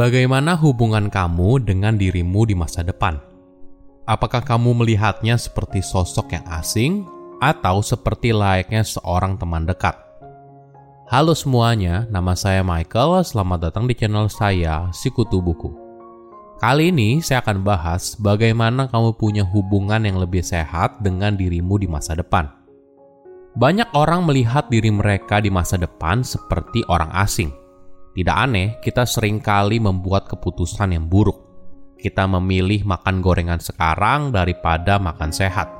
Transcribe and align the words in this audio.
Bagaimana 0.00 0.56
hubungan 0.56 1.12
kamu 1.12 1.60
dengan 1.60 2.00
dirimu 2.00 2.48
di 2.48 2.56
masa 2.56 2.80
depan? 2.80 3.20
Apakah 4.08 4.40
kamu 4.40 4.72
melihatnya 4.80 5.36
seperti 5.36 5.84
sosok 5.84 6.32
yang 6.32 6.46
asing 6.56 7.04
atau 7.36 7.84
seperti 7.84 8.32
layaknya 8.32 8.80
seorang 8.80 9.36
teman 9.36 9.68
dekat? 9.68 9.92
Halo 11.04 11.36
semuanya, 11.36 12.08
nama 12.08 12.32
saya 12.32 12.64
Michael. 12.64 13.20
Selamat 13.28 13.68
datang 13.68 13.84
di 13.84 13.92
channel 13.92 14.32
saya, 14.32 14.88
Sikutu 14.88 15.44
Buku. 15.44 15.68
Kali 16.56 16.88
ini 16.88 17.20
saya 17.20 17.44
akan 17.44 17.60
bahas 17.60 18.16
bagaimana 18.16 18.88
kamu 18.88 19.20
punya 19.20 19.44
hubungan 19.44 20.00
yang 20.00 20.16
lebih 20.16 20.40
sehat 20.40 20.96
dengan 21.04 21.36
dirimu 21.36 21.76
di 21.76 21.84
masa 21.84 22.16
depan. 22.16 22.48
Banyak 23.52 23.92
orang 23.92 24.24
melihat 24.24 24.64
diri 24.72 24.88
mereka 24.88 25.44
di 25.44 25.52
masa 25.52 25.76
depan 25.76 26.24
seperti 26.24 26.88
orang 26.88 27.12
asing 27.12 27.59
tidak 28.10 28.36
aneh, 28.42 28.68
kita 28.82 29.06
sering 29.06 29.38
kali 29.38 29.78
membuat 29.78 30.26
keputusan 30.26 30.98
yang 30.98 31.06
buruk. 31.06 31.46
Kita 31.94 32.26
memilih 32.26 32.82
makan 32.82 33.22
gorengan 33.22 33.62
sekarang 33.62 34.34
daripada 34.34 34.98
makan 34.98 35.30
sehat. 35.30 35.70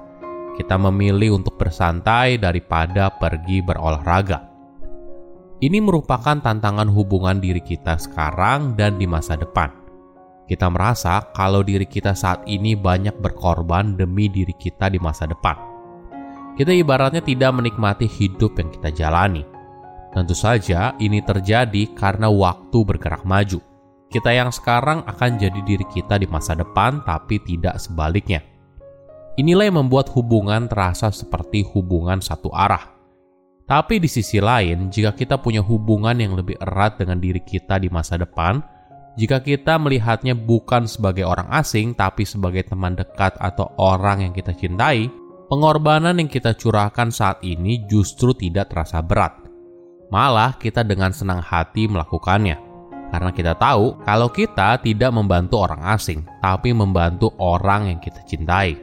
Kita 0.54 0.78
memilih 0.78 1.42
untuk 1.42 1.58
bersantai 1.58 2.38
daripada 2.38 3.10
pergi 3.10 3.64
berolahraga. 3.66 4.46
Ini 5.58 5.82
merupakan 5.82 6.38
tantangan 6.38 6.86
hubungan 6.94 7.42
diri 7.42 7.60
kita 7.66 7.98
sekarang 7.98 8.78
dan 8.78 8.94
di 8.94 9.10
masa 9.10 9.34
depan. 9.34 9.74
Kita 10.46 10.70
merasa 10.70 11.34
kalau 11.34 11.66
diri 11.66 11.86
kita 11.88 12.14
saat 12.14 12.46
ini 12.46 12.78
banyak 12.78 13.18
berkorban 13.18 13.98
demi 13.98 14.30
diri 14.30 14.54
kita 14.54 14.86
di 14.86 15.02
masa 15.02 15.26
depan. 15.26 15.58
Kita 16.54 16.70
ibaratnya 16.70 17.26
tidak 17.26 17.50
menikmati 17.58 18.06
hidup 18.06 18.54
yang 18.60 18.68
kita 18.70 18.90
jalani 18.94 19.49
Tentu 20.10 20.34
saja 20.34 20.98
ini 20.98 21.22
terjadi 21.22 21.94
karena 21.94 22.26
waktu 22.26 22.82
bergerak 22.82 23.22
maju. 23.22 23.62
Kita 24.10 24.34
yang 24.34 24.50
sekarang 24.50 25.06
akan 25.06 25.38
jadi 25.38 25.60
diri 25.62 25.86
kita 25.86 26.18
di 26.18 26.26
masa 26.26 26.58
depan, 26.58 27.06
tapi 27.06 27.38
tidak 27.46 27.78
sebaliknya. 27.78 28.42
Inilah 29.38 29.70
yang 29.70 29.86
membuat 29.86 30.10
hubungan 30.18 30.66
terasa 30.66 31.14
seperti 31.14 31.62
hubungan 31.62 32.18
satu 32.18 32.50
arah. 32.50 32.90
Tapi 33.70 34.02
di 34.02 34.10
sisi 34.10 34.42
lain, 34.42 34.90
jika 34.90 35.14
kita 35.14 35.38
punya 35.38 35.62
hubungan 35.62 36.18
yang 36.18 36.34
lebih 36.34 36.58
erat 36.58 36.98
dengan 36.98 37.22
diri 37.22 37.38
kita 37.38 37.78
di 37.78 37.86
masa 37.86 38.18
depan, 38.18 38.58
jika 39.14 39.38
kita 39.38 39.78
melihatnya 39.78 40.34
bukan 40.34 40.90
sebagai 40.90 41.22
orang 41.22 41.46
asing, 41.54 41.94
tapi 41.94 42.26
sebagai 42.26 42.66
teman 42.66 42.98
dekat 42.98 43.38
atau 43.38 43.70
orang 43.78 44.26
yang 44.26 44.34
kita 44.34 44.50
cintai, 44.58 45.06
pengorbanan 45.46 46.18
yang 46.18 46.26
kita 46.26 46.58
curahkan 46.58 47.14
saat 47.14 47.46
ini 47.46 47.86
justru 47.86 48.34
tidak 48.34 48.74
terasa 48.74 48.98
berat 49.06 49.39
Malah 50.10 50.58
kita 50.58 50.82
dengan 50.82 51.14
senang 51.14 51.38
hati 51.38 51.86
melakukannya. 51.86 52.58
Karena 53.10 53.30
kita 53.34 53.54
tahu 53.58 53.98
kalau 54.06 54.30
kita 54.30 54.78
tidak 54.82 55.10
membantu 55.10 55.62
orang 55.62 55.82
asing, 55.94 56.26
tapi 56.42 56.70
membantu 56.74 57.34
orang 57.38 57.90
yang 57.90 57.98
kita 58.02 58.22
cintai. 58.26 58.78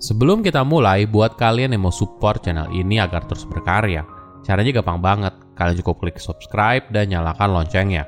Sebelum 0.00 0.44
kita 0.44 0.64
mulai, 0.64 1.08
buat 1.08 1.36
kalian 1.40 1.72
yang 1.72 1.88
mau 1.88 1.94
support 1.94 2.44
channel 2.44 2.68
ini 2.76 3.00
agar 3.00 3.24
terus 3.24 3.48
berkarya, 3.48 4.04
caranya 4.44 4.72
gampang 4.80 5.00
banget. 5.00 5.34
Kalian 5.56 5.80
cukup 5.80 6.04
klik 6.04 6.20
subscribe 6.20 6.84
dan 6.92 7.08
nyalakan 7.08 7.56
loncengnya. 7.56 8.04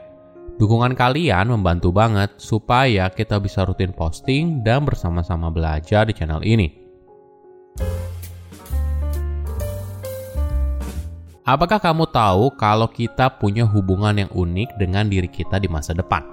Dukungan 0.57 0.97
kalian 0.97 1.53
membantu 1.53 1.93
banget 1.93 2.37
supaya 2.41 3.13
kita 3.13 3.37
bisa 3.41 3.65
rutin 3.65 3.93
posting 3.93 4.65
dan 4.65 4.89
bersama-sama 4.89 5.53
belajar 5.53 6.09
di 6.09 6.17
channel 6.17 6.41
ini. 6.45 6.86
Apakah 11.47 11.79
kamu 11.79 12.11
tahu 12.11 12.59
kalau 12.59 12.91
kita 12.91 13.39
punya 13.39 13.63
hubungan 13.63 14.19
yang 14.19 14.27
unik 14.35 14.83
dengan 14.83 15.07
diri 15.07 15.31
kita 15.31 15.63
di 15.63 15.71
masa 15.71 15.95
depan? 15.95 16.27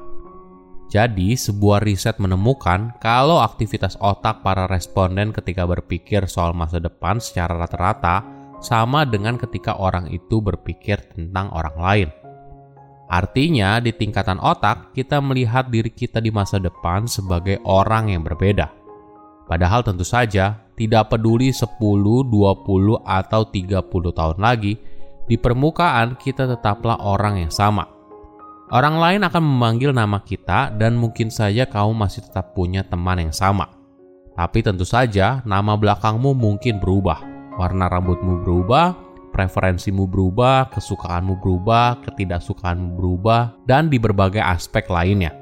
Jadi, 0.90 1.38
sebuah 1.38 1.86
riset 1.86 2.18
menemukan 2.18 2.98
kalau 2.98 3.38
aktivitas 3.38 3.94
otak 4.02 4.42
para 4.42 4.66
responden 4.66 5.30
ketika 5.30 5.70
berpikir 5.70 6.26
soal 6.26 6.58
masa 6.58 6.82
depan 6.82 7.22
secara 7.22 7.54
rata-rata 7.54 8.26
sama 8.58 9.06
dengan 9.06 9.38
ketika 9.38 9.78
orang 9.78 10.10
itu 10.10 10.42
berpikir 10.42 10.98
tentang 11.14 11.54
orang 11.54 11.78
lain. 11.78 12.10
Artinya, 13.06 13.78
di 13.78 13.94
tingkatan 13.94 14.42
otak, 14.42 14.98
kita 14.98 15.22
melihat 15.22 15.70
diri 15.70 15.94
kita 15.94 16.26
di 16.26 16.34
masa 16.34 16.58
depan 16.58 17.06
sebagai 17.06 17.62
orang 17.70 18.10
yang 18.10 18.26
berbeda. 18.26 18.66
Padahal 19.46 19.86
tentu 19.86 20.02
saja, 20.02 20.58
tidak 20.74 21.14
peduli 21.14 21.54
10, 21.54 21.70
20, 21.78 22.98
atau 23.06 23.42
30 23.46 24.10
tahun 24.10 24.42
lagi, 24.42 24.93
di 25.28 25.40
permukaan 25.40 26.20
kita 26.20 26.48
tetaplah 26.48 27.00
orang 27.00 27.44
yang 27.48 27.54
sama. 27.54 27.88
Orang 28.74 28.98
lain 28.98 29.22
akan 29.22 29.44
memanggil 29.44 29.94
nama 29.94 30.24
kita 30.24 30.74
dan 30.74 30.98
mungkin 30.98 31.30
saja 31.30 31.70
kamu 31.70 31.94
masih 31.94 32.26
tetap 32.26 32.58
punya 32.58 32.82
teman 32.82 33.22
yang 33.22 33.36
sama. 33.36 33.70
Tapi 34.34 34.66
tentu 34.66 34.82
saja 34.82 35.46
nama 35.46 35.78
belakangmu 35.78 36.34
mungkin 36.34 36.82
berubah. 36.82 37.22
Warna 37.54 37.86
rambutmu 37.86 38.42
berubah, 38.42 38.98
preferensimu 39.30 40.10
berubah, 40.10 40.74
kesukaanmu 40.74 41.38
berubah, 41.38 42.02
ketidaksukaanmu 42.02 42.98
berubah, 42.98 43.54
dan 43.70 43.94
di 43.94 44.02
berbagai 44.02 44.42
aspek 44.42 44.90
lainnya. 44.90 45.38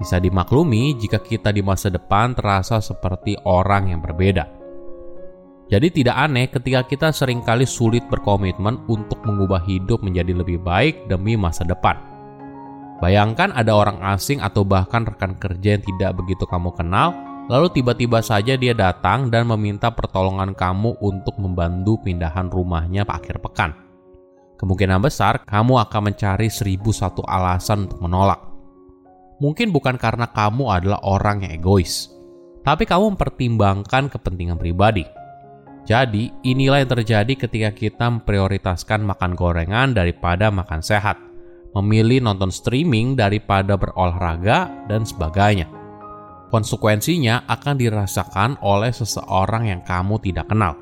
Bisa 0.00 0.16
dimaklumi 0.16 0.96
jika 0.96 1.20
kita 1.20 1.52
di 1.52 1.60
masa 1.60 1.92
depan 1.92 2.32
terasa 2.32 2.80
seperti 2.80 3.36
orang 3.44 3.92
yang 3.92 4.00
berbeda. 4.00 4.48
Jadi 5.72 5.88
tidak 6.02 6.16
aneh 6.20 6.46
ketika 6.52 6.84
kita 6.84 7.08
sering 7.08 7.40
kali 7.40 7.64
sulit 7.64 8.04
berkomitmen 8.12 8.84
untuk 8.84 9.16
mengubah 9.24 9.64
hidup 9.64 10.04
menjadi 10.04 10.36
lebih 10.36 10.60
baik 10.60 11.08
demi 11.08 11.40
masa 11.40 11.64
depan. 11.64 11.96
Bayangkan 13.00 13.48
ada 13.56 13.72
orang 13.72 13.96
asing 14.12 14.44
atau 14.44 14.60
bahkan 14.60 15.08
rekan 15.08 15.40
kerja 15.40 15.76
yang 15.76 15.84
tidak 15.84 16.20
begitu 16.20 16.44
kamu 16.44 16.68
kenal, 16.76 17.16
lalu 17.48 17.72
tiba-tiba 17.80 18.20
saja 18.20 18.60
dia 18.60 18.76
datang 18.76 19.32
dan 19.32 19.48
meminta 19.48 19.88
pertolongan 19.88 20.52
kamu 20.52 21.00
untuk 21.00 21.36
membantu 21.40 21.96
pindahan 22.04 22.52
rumahnya 22.52 23.08
akhir 23.08 23.40
pekan. 23.40 23.72
Kemungkinan 24.60 25.00
besar 25.00 25.42
kamu 25.48 25.80
akan 25.80 26.12
mencari 26.12 26.48
seribu 26.52 26.92
satu 26.92 27.24
alasan 27.24 27.88
untuk 27.88 28.04
menolak. 28.04 28.40
Mungkin 29.40 29.74
bukan 29.74 29.96
karena 29.98 30.30
kamu 30.30 30.70
adalah 30.70 31.00
orang 31.02 31.42
yang 31.42 31.56
egois, 31.56 32.12
tapi 32.62 32.86
kamu 32.86 33.16
mempertimbangkan 33.16 34.12
kepentingan 34.12 34.60
pribadi 34.60 35.23
jadi, 35.84 36.32
inilah 36.40 36.80
yang 36.80 36.92
terjadi 36.96 37.32
ketika 37.36 37.70
kita 37.76 38.08
memprioritaskan 38.08 39.04
makan 39.04 39.36
gorengan 39.36 39.92
daripada 39.92 40.48
makan 40.48 40.80
sehat, 40.80 41.20
memilih 41.76 42.24
nonton 42.24 42.48
streaming 42.48 43.12
daripada 43.12 43.76
berolahraga, 43.76 44.72
dan 44.88 45.04
sebagainya. 45.04 45.68
Konsekuensinya 46.48 47.44
akan 47.44 47.74
dirasakan 47.76 48.50
oleh 48.64 48.96
seseorang 48.96 49.68
yang 49.68 49.84
kamu 49.84 50.16
tidak 50.24 50.48
kenal. 50.48 50.72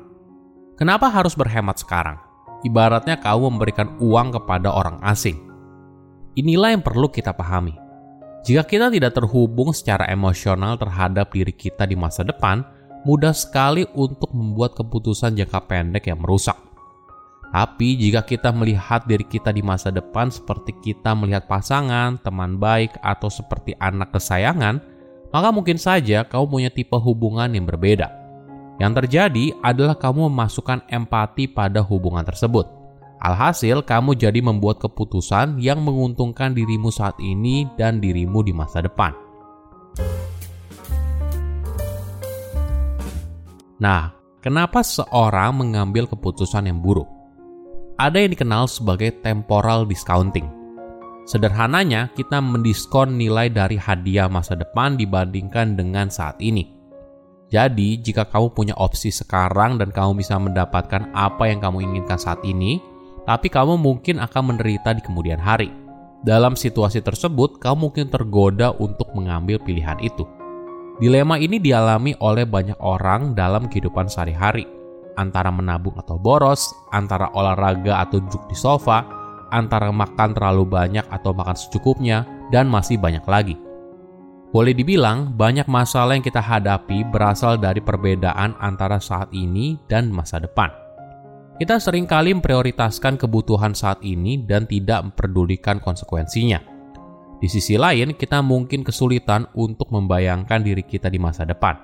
Kenapa 0.79 1.11
harus 1.11 1.35
berhemat 1.35 1.83
sekarang? 1.83 2.15
Ibaratnya 2.63 3.19
kamu 3.19 3.59
memberikan 3.59 3.99
uang 3.99 4.39
kepada 4.39 4.71
orang 4.71 5.03
asing. 5.03 5.35
Inilah 6.39 6.79
yang 6.79 6.83
perlu 6.85 7.11
kita 7.11 7.35
pahami. 7.35 7.75
Jika 8.47 8.63
kita 8.63 8.87
tidak 8.87 9.19
terhubung 9.19 9.75
secara 9.75 10.07
emosional 10.07 10.79
terhadap 10.79 11.27
diri 11.35 11.51
kita 11.51 11.83
di 11.83 11.99
masa 11.99 12.23
depan, 12.23 12.63
mudah 13.03 13.35
sekali 13.35 13.83
untuk 13.95 14.31
membuat 14.31 14.75
keputusan 14.79 15.35
jangka 15.35 15.59
pendek 15.67 16.07
yang 16.11 16.19
merusak. 16.19 16.55
Tapi 17.53 18.01
jika 18.01 18.25
kita 18.25 18.49
melihat 18.49 19.05
diri 19.05 19.21
kita 19.29 19.53
di 19.53 19.61
masa 19.61 19.93
depan 19.93 20.33
seperti 20.33 20.73
kita 20.81 21.13
melihat 21.13 21.45
pasangan, 21.45 22.17
teman 22.25 22.57
baik, 22.57 22.97
atau 23.05 23.29
seperti 23.29 23.77
anak 23.77 24.09
kesayangan, 24.09 24.81
maka 25.29 25.49
mungkin 25.53 25.77
saja 25.77 26.25
kamu 26.25 26.45
punya 26.49 26.69
tipe 26.73 26.97
hubungan 26.97 27.53
yang 27.53 27.69
berbeda. 27.69 28.09
Yang 28.81 29.05
terjadi 29.05 29.53
adalah 29.61 29.93
kamu 29.93 30.33
memasukkan 30.33 30.89
empati 30.89 31.45
pada 31.45 31.85
hubungan 31.85 32.25
tersebut. 32.25 32.65
Alhasil, 33.21 33.85
kamu 33.85 34.17
jadi 34.17 34.41
membuat 34.41 34.81
keputusan 34.81 35.61
yang 35.61 35.79
menguntungkan 35.85 36.57
dirimu 36.57 36.89
saat 36.89 37.15
ini 37.21 37.69
dan 37.77 38.01
dirimu 38.01 38.43
di 38.43 38.51
masa 38.51 38.81
depan. 38.83 39.22
Nah, 43.83 44.15
kenapa 44.39 44.79
seorang 44.79 45.59
mengambil 45.59 46.07
keputusan 46.07 46.71
yang 46.71 46.79
buruk? 46.79 47.03
Ada 47.99 48.23
yang 48.23 48.31
dikenal 48.31 48.71
sebagai 48.71 49.11
temporal 49.19 49.83
discounting. 49.83 50.47
Sederhananya, 51.27 52.07
kita 52.15 52.39
mendiskon 52.39 53.19
nilai 53.19 53.51
dari 53.51 53.75
hadiah 53.75 54.31
masa 54.31 54.55
depan 54.55 54.95
dibandingkan 54.95 55.75
dengan 55.75 56.07
saat 56.07 56.39
ini. 56.39 56.79
Jadi, 57.51 57.99
jika 57.99 58.23
kamu 58.23 58.55
punya 58.55 58.75
opsi 58.79 59.11
sekarang 59.11 59.75
dan 59.75 59.91
kamu 59.91 60.23
bisa 60.23 60.39
mendapatkan 60.39 61.11
apa 61.11 61.51
yang 61.51 61.59
kamu 61.59 61.83
inginkan 61.83 62.15
saat 62.15 62.39
ini, 62.47 62.79
tapi 63.27 63.51
kamu 63.51 63.75
mungkin 63.75 64.23
akan 64.23 64.55
menderita 64.55 64.95
di 64.95 65.03
kemudian 65.03 65.43
hari. 65.43 65.75
Dalam 66.23 66.55
situasi 66.55 67.03
tersebut, 67.03 67.59
kamu 67.59 67.91
mungkin 67.91 68.07
tergoda 68.07 68.71
untuk 68.79 69.11
mengambil 69.11 69.59
pilihan 69.59 69.99
itu. 69.99 70.23
Dilema 71.01 71.41
ini 71.41 71.57
dialami 71.57 72.13
oleh 72.21 72.45
banyak 72.45 72.77
orang 72.77 73.33
dalam 73.33 73.65
kehidupan 73.65 74.05
sehari-hari, 74.05 74.69
antara 75.17 75.49
menabung 75.49 75.97
atau 75.97 76.21
boros, 76.21 76.69
antara 76.93 77.33
olahraga 77.33 78.05
atau 78.05 78.21
duduk 78.21 78.45
di 78.45 78.53
sofa, 78.53 79.01
antara 79.49 79.89
makan 79.89 80.37
terlalu 80.37 80.69
banyak 80.69 81.05
atau 81.09 81.33
makan 81.33 81.57
secukupnya, 81.57 82.25
dan 82.53 82.69
masih 82.69 83.01
banyak 83.01 83.25
lagi. 83.25 83.57
Boleh 84.53 84.77
dibilang, 84.77 85.33
banyak 85.33 85.65
masalah 85.65 86.13
yang 86.13 86.21
kita 86.21 86.37
hadapi 86.37 87.09
berasal 87.09 87.57
dari 87.57 87.81
perbedaan 87.81 88.53
antara 88.61 89.01
saat 89.01 89.33
ini 89.33 89.81
dan 89.89 90.13
masa 90.13 90.37
depan. 90.37 90.69
Kita 91.57 91.81
sering 91.81 92.05
kali 92.05 92.37
memprioritaskan 92.37 93.17
kebutuhan 93.17 93.73
saat 93.73 94.01
ini 94.05 94.41
dan 94.45 94.69
tidak 94.69 95.09
memperdulikan 95.09 95.81
konsekuensinya. 95.81 96.72
Di 97.43 97.51
sisi 97.51 97.75
lain, 97.75 98.15
kita 98.15 98.39
mungkin 98.39 98.87
kesulitan 98.87 99.51
untuk 99.51 99.91
membayangkan 99.91 100.63
diri 100.63 100.79
kita 100.79 101.11
di 101.11 101.19
masa 101.19 101.43
depan, 101.43 101.75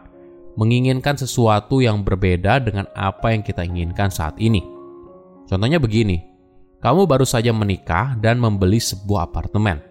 menginginkan 0.56 1.20
sesuatu 1.20 1.84
yang 1.84 2.08
berbeda 2.08 2.64
dengan 2.64 2.88
apa 2.96 3.36
yang 3.36 3.44
kita 3.44 3.68
inginkan 3.68 4.08
saat 4.08 4.40
ini. 4.40 4.64
Contohnya 5.52 5.84
begini, 5.84 6.24
kamu 6.80 7.04
baru 7.04 7.28
saja 7.28 7.52
menikah 7.52 8.16
dan 8.24 8.40
membeli 8.40 8.80
sebuah 8.80 9.28
apartemen 9.28 9.90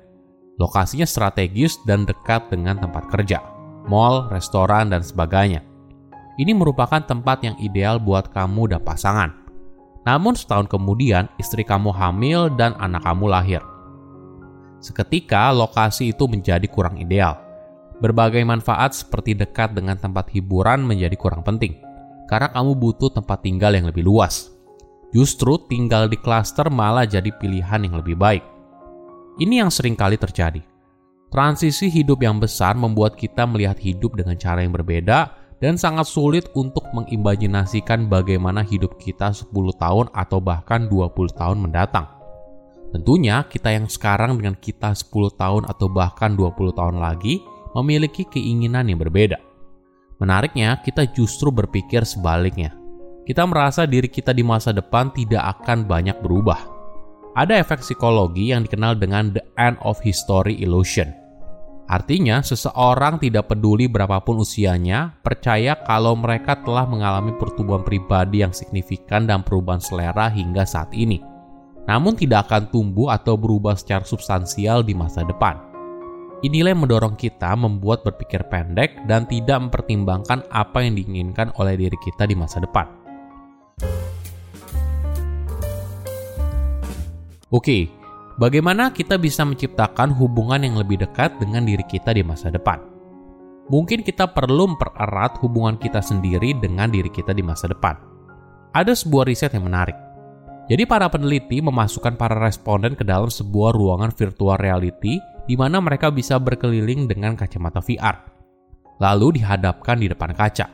Lokasinya 0.58 1.06
strategis 1.06 1.78
dan 1.86 2.02
dekat 2.02 2.50
dengan 2.50 2.82
tempat 2.82 3.06
kerja, 3.14 3.38
mall, 3.86 4.26
restoran, 4.26 4.90
dan 4.90 5.06
sebagainya. 5.06 5.62
Ini 6.34 6.50
merupakan 6.50 6.98
tempat 6.98 7.46
yang 7.46 7.54
ideal 7.62 8.02
buat 8.02 8.34
kamu 8.34 8.74
dan 8.74 8.82
pasangan. 8.82 9.30
Namun 10.02 10.34
setahun 10.34 10.66
kemudian 10.66 11.30
istri 11.38 11.62
kamu 11.62 11.94
hamil 11.94 12.50
dan 12.58 12.74
anak 12.82 13.06
kamu 13.06 13.30
lahir. 13.30 13.62
Seketika 14.78 15.50
lokasi 15.50 16.14
itu 16.14 16.30
menjadi 16.30 16.64
kurang 16.70 16.98
ideal. 17.02 17.38
Berbagai 17.98 18.46
manfaat 18.46 18.94
seperti 18.94 19.34
dekat 19.34 19.74
dengan 19.74 19.98
tempat 19.98 20.30
hiburan 20.30 20.86
menjadi 20.86 21.18
kurang 21.18 21.42
penting 21.42 21.82
karena 22.28 22.52
kamu 22.52 22.76
butuh 22.76 23.10
tempat 23.10 23.42
tinggal 23.42 23.72
yang 23.74 23.88
lebih 23.88 24.04
luas. 24.04 24.52
Justru 25.10 25.56
tinggal 25.66 26.06
di 26.06 26.20
klaster 26.20 26.68
malah 26.68 27.08
jadi 27.08 27.32
pilihan 27.32 27.80
yang 27.88 27.96
lebih 27.98 28.14
baik. 28.14 28.44
Ini 29.40 29.64
yang 29.64 29.72
sering 29.72 29.96
kali 29.96 30.20
terjadi. 30.20 30.60
Transisi 31.32 31.88
hidup 31.88 32.20
yang 32.20 32.36
besar 32.36 32.76
membuat 32.76 33.16
kita 33.16 33.48
melihat 33.48 33.80
hidup 33.80 34.16
dengan 34.16 34.36
cara 34.36 34.60
yang 34.60 34.76
berbeda 34.76 35.32
dan 35.58 35.80
sangat 35.80 36.06
sulit 36.06 36.52
untuk 36.52 36.84
mengimajinasikan 36.92 38.06
bagaimana 38.06 38.62
hidup 38.62 39.00
kita 39.00 39.32
10 39.32 39.50
tahun 39.80 40.06
atau 40.12 40.38
bahkan 40.38 40.86
20 40.86 41.34
tahun 41.34 41.58
mendatang. 41.58 42.17
Tentunya 42.88 43.44
kita 43.44 43.68
yang 43.74 43.86
sekarang 43.86 44.40
dengan 44.40 44.56
kita 44.56 44.96
10 44.96 45.12
tahun 45.36 45.62
atau 45.68 45.86
bahkan 45.92 46.32
20 46.32 46.72
tahun 46.72 46.96
lagi 47.02 47.44
memiliki 47.76 48.24
keinginan 48.24 48.88
yang 48.88 49.00
berbeda. 49.00 49.36
Menariknya, 50.18 50.80
kita 50.82 51.06
justru 51.14 51.52
berpikir 51.52 52.02
sebaliknya. 52.02 52.74
Kita 53.28 53.44
merasa 53.44 53.84
diri 53.84 54.08
kita 54.08 54.32
di 54.32 54.40
masa 54.40 54.72
depan 54.72 55.12
tidak 55.12 55.60
akan 55.60 55.84
banyak 55.84 56.16
berubah 56.24 56.78
ada 57.38 57.54
efek 57.54 57.86
psikologi 57.86 58.50
yang 58.50 58.66
dikenal 58.66 58.98
dengan 58.98 59.30
the 59.30 59.42
end 59.54 59.78
of 59.86 60.02
history 60.02 60.58
illusion. 60.58 61.14
Artinya, 61.86 62.42
seseorang 62.44 63.16
tidak 63.16 63.48
peduli 63.48 63.86
berapapun 63.88 64.42
usianya, 64.42 65.14
percaya 65.22 65.78
kalau 65.86 66.18
mereka 66.18 66.58
telah 66.60 66.84
mengalami 66.84 67.32
pertumbuhan 67.38 67.80
pribadi 67.80 68.44
yang 68.44 68.52
signifikan 68.52 69.24
dan 69.24 69.40
perubahan 69.40 69.80
selera 69.80 70.28
hingga 70.28 70.68
saat 70.68 70.92
ini. 70.92 71.22
Namun 71.88 72.12
tidak 72.20 72.52
akan 72.52 72.68
tumbuh 72.68 73.08
atau 73.08 73.40
berubah 73.40 73.72
secara 73.72 74.04
substansial 74.04 74.84
di 74.84 74.92
masa 74.92 75.24
depan. 75.24 75.56
Inilah 76.44 76.76
yang 76.76 76.84
mendorong 76.84 77.16
kita 77.18 77.50
membuat 77.58 78.04
berpikir 78.04 78.46
pendek 78.46 79.08
dan 79.10 79.26
tidak 79.26 79.58
mempertimbangkan 79.58 80.46
apa 80.52 80.84
yang 80.84 80.94
diinginkan 80.94 81.50
oleh 81.58 81.74
diri 81.74 81.98
kita 81.98 82.28
di 82.28 82.36
masa 82.38 82.62
depan. 82.62 82.86
Oke, 87.48 87.88
bagaimana 88.36 88.92
kita 88.92 89.16
bisa 89.16 89.42
menciptakan 89.42 90.12
hubungan 90.12 90.60
yang 90.60 90.76
lebih 90.76 91.00
dekat 91.00 91.40
dengan 91.40 91.64
diri 91.64 91.82
kita 91.88 92.12
di 92.12 92.20
masa 92.20 92.52
depan? 92.52 92.76
Mungkin 93.72 94.04
kita 94.04 94.28
perlu 94.30 94.76
mempererat 94.76 95.40
hubungan 95.40 95.80
kita 95.80 96.04
sendiri 96.04 96.52
dengan 96.60 96.92
diri 96.92 97.08
kita 97.08 97.32
di 97.32 97.40
masa 97.40 97.72
depan. 97.72 97.96
Ada 98.76 98.92
sebuah 98.92 99.26
riset 99.26 99.56
yang 99.56 99.64
menarik. 99.64 100.07
Jadi 100.68 100.84
para 100.84 101.08
peneliti 101.08 101.64
memasukkan 101.64 102.20
para 102.20 102.36
responden 102.36 102.92
ke 102.92 103.00
dalam 103.00 103.32
sebuah 103.32 103.72
ruangan 103.72 104.12
virtual 104.12 104.60
reality 104.60 105.16
di 105.48 105.56
mana 105.56 105.80
mereka 105.80 106.12
bisa 106.12 106.36
berkeliling 106.36 107.08
dengan 107.08 107.32
kacamata 107.32 107.80
VR. 107.80 108.20
Lalu 109.00 109.40
dihadapkan 109.40 109.96
di 109.96 110.12
depan 110.12 110.36
kaca. 110.36 110.68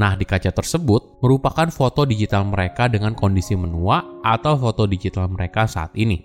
Nah, 0.00 0.16
di 0.16 0.24
kaca 0.24 0.48
tersebut 0.48 1.20
merupakan 1.20 1.68
foto 1.68 2.08
digital 2.08 2.48
mereka 2.48 2.88
dengan 2.88 3.12
kondisi 3.12 3.52
menua 3.52 4.00
atau 4.24 4.56
foto 4.56 4.88
digital 4.88 5.28
mereka 5.28 5.68
saat 5.68 5.92
ini. 5.96 6.20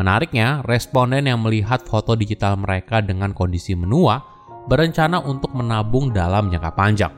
Menariknya, 0.00 0.64
responden 0.64 1.28
yang 1.28 1.44
melihat 1.44 1.84
foto 1.84 2.16
digital 2.16 2.56
mereka 2.56 3.04
dengan 3.04 3.36
kondisi 3.36 3.76
menua 3.76 4.20
berencana 4.64 5.20
untuk 5.20 5.52
menabung 5.52 6.08
dalam 6.08 6.48
jangka 6.48 6.72
panjang. 6.72 7.12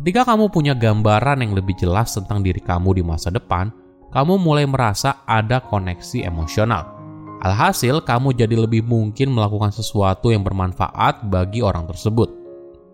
Ketika 0.00 0.32
kamu 0.32 0.52
punya 0.52 0.74
gambaran 0.76 1.44
yang 1.44 1.52
lebih 1.56 1.76
jelas 1.76 2.12
tentang 2.16 2.44
diri 2.44 2.60
kamu 2.60 3.00
di 3.00 3.02
masa 3.06 3.32
depan, 3.32 3.83
kamu 4.14 4.38
mulai 4.38 4.62
merasa 4.62 5.26
ada 5.26 5.58
koneksi 5.58 6.22
emosional. 6.22 6.94
Alhasil, 7.42 7.98
kamu 8.06 8.32
jadi 8.38 8.54
lebih 8.54 8.86
mungkin 8.86 9.34
melakukan 9.34 9.74
sesuatu 9.74 10.30
yang 10.30 10.46
bermanfaat 10.46 11.26
bagi 11.26 11.60
orang 11.60 11.84
tersebut. 11.90 12.30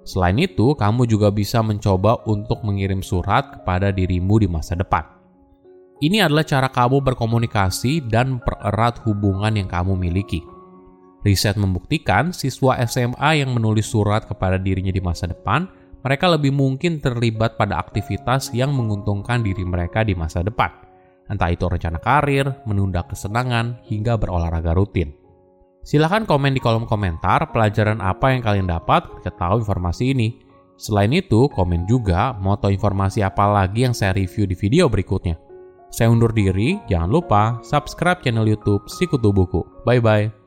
Selain 0.02 0.34
itu, 0.40 0.72
kamu 0.74 1.04
juga 1.06 1.28
bisa 1.28 1.60
mencoba 1.60 2.24
untuk 2.24 2.64
mengirim 2.64 3.04
surat 3.04 3.60
kepada 3.60 3.92
dirimu 3.92 4.40
di 4.40 4.48
masa 4.48 4.74
depan. 4.74 5.04
Ini 6.00 6.24
adalah 6.24 6.48
cara 6.48 6.72
kamu 6.72 7.04
berkomunikasi 7.04 8.08
dan 8.08 8.40
pererat 8.40 9.04
hubungan 9.04 9.52
yang 9.52 9.68
kamu 9.68 10.00
miliki. 10.00 10.40
Riset 11.20 11.60
membuktikan 11.60 12.32
siswa 12.32 12.80
SMA 12.88 13.44
yang 13.44 13.52
menulis 13.52 13.92
surat 13.92 14.24
kepada 14.24 14.56
dirinya 14.56 14.88
di 14.88 15.04
masa 15.04 15.28
depan, 15.28 15.68
mereka 16.00 16.32
lebih 16.32 16.56
mungkin 16.56 16.96
terlibat 16.96 17.60
pada 17.60 17.76
aktivitas 17.76 18.56
yang 18.56 18.72
menguntungkan 18.72 19.44
diri 19.44 19.60
mereka 19.68 20.00
di 20.00 20.16
masa 20.16 20.40
depan. 20.40 20.89
Entah 21.30 21.54
itu 21.54 21.62
rencana 21.70 22.02
karir, 22.02 22.50
menunda 22.66 23.06
kesenangan, 23.06 23.78
hingga 23.86 24.18
berolahraga 24.18 24.74
rutin. 24.74 25.14
Silahkan 25.80 26.26
komen 26.28 26.52
di 26.52 26.60
kolom 26.60 26.84
komentar 26.84 27.54
pelajaran 27.54 28.02
apa 28.02 28.34
yang 28.34 28.42
kalian 28.42 28.68
dapat 28.68 29.06
ketika 29.22 29.46
tahu 29.46 29.62
informasi 29.62 30.12
ini. 30.12 30.28
Selain 30.76 31.12
itu, 31.14 31.46
komen 31.54 31.86
juga 31.86 32.34
tahu 32.36 32.72
informasi 32.74 33.22
apa 33.22 33.46
lagi 33.48 33.86
yang 33.86 33.94
saya 33.94 34.12
review 34.12 34.44
di 34.44 34.58
video 34.58 34.90
berikutnya. 34.90 35.38
Saya 35.90 36.10
undur 36.10 36.30
diri, 36.30 36.78
jangan 36.86 37.10
lupa 37.10 37.42
subscribe 37.62 38.22
channel 38.22 38.46
YouTube 38.46 38.86
Sikutu 38.86 39.30
Buku. 39.34 39.62
Bye 39.86 40.02
bye. 40.02 40.39